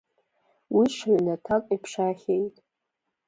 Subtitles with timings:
[0.75, 2.55] Уи ҽа ҩнаҭак иԥшаахьеит…